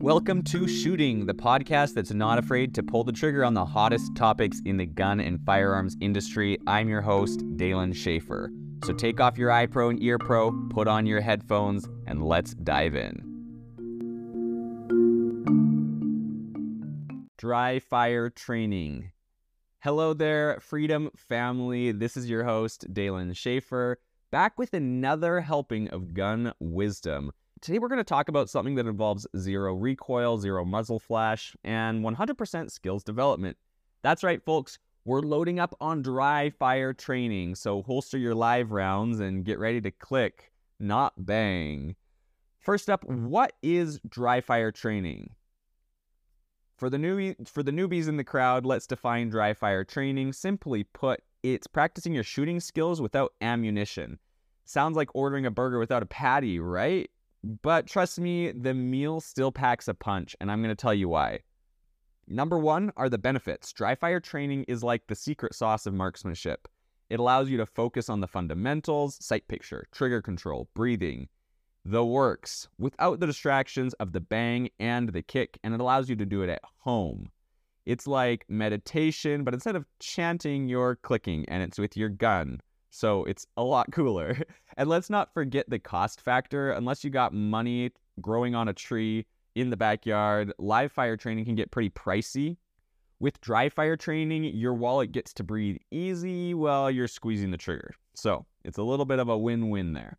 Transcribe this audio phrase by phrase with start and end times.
[0.00, 4.14] Welcome to Shooting, the podcast that's not afraid to pull the trigger on the hottest
[4.14, 6.56] topics in the gun and firearms industry.
[6.66, 8.50] I'm your host, Dalen Schaefer.
[8.84, 13.24] So take off your EyePro and EarPro, put on your headphones, and let's dive in.
[17.36, 19.10] Dry fire training.
[19.80, 21.92] Hello there, Freedom family.
[21.92, 23.98] This is your host, Dalen Schaefer,
[24.30, 27.32] back with another helping of gun wisdom.
[27.60, 32.04] Today, we're going to talk about something that involves zero recoil, zero muzzle flash, and
[32.04, 33.56] 100% skills development.
[34.02, 34.78] That's right, folks.
[35.04, 39.80] We're loading up on dry fire training, so holster your live rounds and get ready
[39.80, 41.96] to click, not bang.
[42.58, 45.30] First up, what is dry fire training?
[46.76, 50.32] For the newbie, for the newbies in the crowd, let's define dry fire training.
[50.34, 54.18] Simply put, it's practicing your shooting skills without ammunition.
[54.64, 57.10] Sounds like ordering a burger without a patty, right?
[57.62, 61.08] But trust me, the meal still packs a punch, and I'm going to tell you
[61.08, 61.40] why.
[62.26, 63.72] Number one are the benefits.
[63.72, 66.68] Dry fire training is like the secret sauce of marksmanship.
[67.08, 71.28] It allows you to focus on the fundamentals, sight picture, trigger control, breathing,
[71.84, 76.16] the works, without the distractions of the bang and the kick, and it allows you
[76.16, 77.30] to do it at home.
[77.88, 82.60] It's like meditation, but instead of chanting, you're clicking, and it's with your gun.
[82.90, 84.36] So it's a lot cooler.
[84.76, 86.70] And let's not forget the cost factor.
[86.72, 91.54] Unless you got money growing on a tree in the backyard, live fire training can
[91.54, 92.58] get pretty pricey.
[93.20, 97.94] With dry fire training, your wallet gets to breathe easy while you're squeezing the trigger.
[98.14, 100.18] So it's a little bit of a win win there.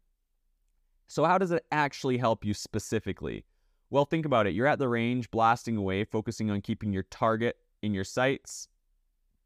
[1.08, 3.46] So, how does it actually help you specifically?
[3.92, 4.54] Well, think about it.
[4.54, 8.68] You're at the range, blasting away, focusing on keeping your target in your sights,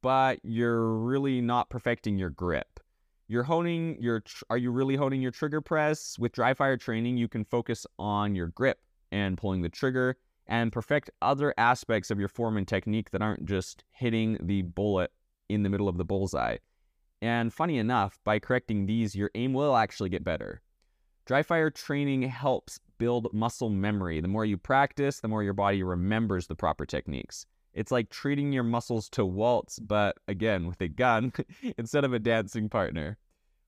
[0.02, 2.80] but you're really not perfecting your grip.
[3.28, 6.20] You're honing your tr- are you really honing your trigger press?
[6.20, 8.80] With dry fire training, you can focus on your grip
[9.14, 13.46] and pulling the trigger and perfect other aspects of your form and technique that aren't
[13.46, 15.12] just hitting the bullet
[15.48, 16.58] in the middle of the bullseye.
[17.22, 20.62] And funny enough, by correcting these, your aim will actually get better.
[21.26, 24.22] Dry fire training helps build muscle memory.
[24.22, 27.46] The more you practice, the more your body remembers the proper techniques.
[27.74, 31.34] It's like treating your muscles to waltz, but again, with a gun
[31.78, 33.18] instead of a dancing partner.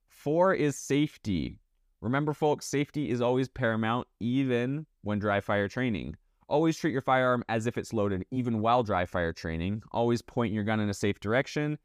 [0.08, 1.60] Four is safety.
[2.00, 6.16] Remember, folks, safety is always paramount, even when dry fire training.
[6.48, 9.84] Always treat your firearm as if it's loaded, even while dry fire training.
[9.92, 11.78] Always point your gun in a safe direction,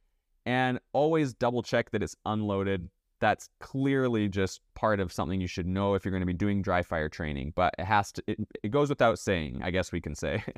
[0.46, 2.88] and always double check that it's unloaded.
[3.20, 6.62] That's clearly just part of something you should know if you're going to be doing
[6.62, 10.00] dry fire training, but it has to, it, it goes without saying, I guess we
[10.00, 10.42] can say.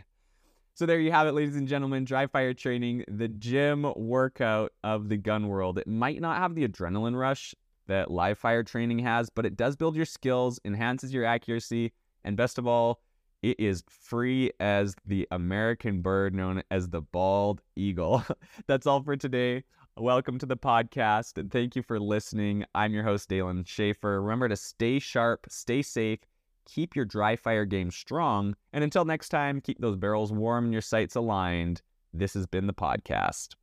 [0.74, 2.06] So there you have it, ladies and gentlemen.
[2.06, 5.78] Dry fire training, the gym workout of the gun world.
[5.78, 7.54] It might not have the adrenaline rush
[7.88, 11.92] that live fire training has, but it does build your skills, enhances your accuracy,
[12.24, 13.02] and best of all,
[13.42, 18.24] it is free as the American bird known as the bald eagle.
[18.66, 19.64] That's all for today.
[19.98, 22.64] Welcome to the podcast, and thank you for listening.
[22.74, 24.22] I'm your host, Dalen Schaefer.
[24.22, 26.20] Remember to stay sharp, stay safe,
[26.64, 28.56] keep your dry fire game strong.
[28.72, 31.82] And until next time, keep those barrels warm and your sights aligned.
[32.14, 33.54] This has been the podcast.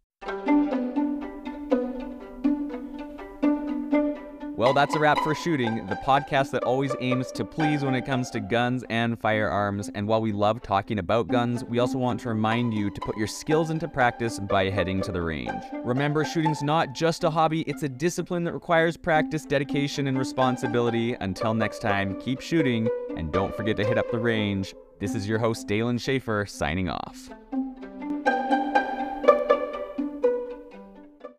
[4.59, 8.05] Well, that's a wrap for Shooting, the podcast that always aims to please when it
[8.05, 9.89] comes to guns and firearms.
[9.95, 13.15] And while we love talking about guns, we also want to remind you to put
[13.15, 15.63] your skills into practice by heading to the range.
[15.85, 21.13] Remember, shooting's not just a hobby, it's a discipline that requires practice, dedication, and responsibility.
[21.21, 24.75] Until next time, keep shooting, and don't forget to hit up the range.
[24.99, 27.29] This is your host, Dalen Schaefer, signing off.